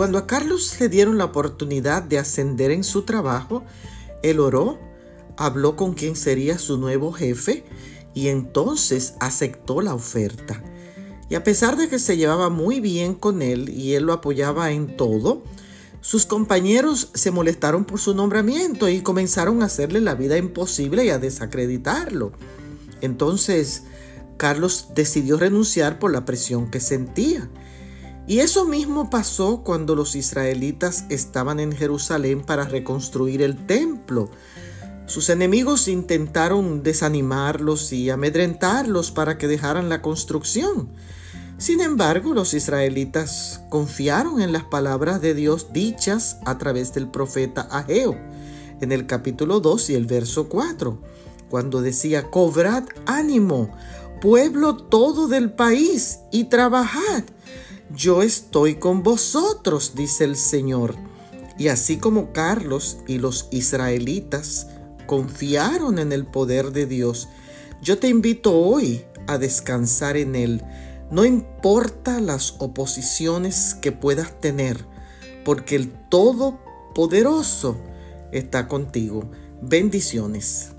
[0.00, 3.64] Cuando a Carlos le dieron la oportunidad de ascender en su trabajo,
[4.22, 4.78] él oró,
[5.36, 7.64] habló con quien sería su nuevo jefe
[8.14, 10.64] y entonces aceptó la oferta.
[11.28, 14.70] Y a pesar de que se llevaba muy bien con él y él lo apoyaba
[14.70, 15.42] en todo,
[16.00, 21.10] sus compañeros se molestaron por su nombramiento y comenzaron a hacerle la vida imposible y
[21.10, 22.32] a desacreditarlo.
[23.02, 23.82] Entonces,
[24.38, 27.50] Carlos decidió renunciar por la presión que sentía.
[28.30, 34.30] Y eso mismo pasó cuando los israelitas estaban en Jerusalén para reconstruir el templo.
[35.06, 40.90] Sus enemigos intentaron desanimarlos y amedrentarlos para que dejaran la construcción.
[41.58, 47.62] Sin embargo, los israelitas confiaron en las palabras de Dios dichas a través del profeta
[47.62, 48.16] Ageo
[48.80, 51.02] en el capítulo 2 y el verso 4,
[51.48, 53.72] cuando decía, cobrad ánimo,
[54.20, 57.24] pueblo todo del país, y trabajad.
[57.94, 60.94] Yo estoy con vosotros, dice el Señor.
[61.58, 64.68] Y así como Carlos y los israelitas
[65.06, 67.28] confiaron en el poder de Dios,
[67.82, 70.62] yo te invito hoy a descansar en Él
[71.10, 74.86] no importa las oposiciones que puedas tener,
[75.44, 77.76] porque el Todopoderoso
[78.30, 79.28] está contigo.
[79.60, 80.70] Bendiciones.